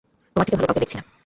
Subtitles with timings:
[0.33, 1.03] তোমার থেকে ভালো কেউকে তো দেখছি না।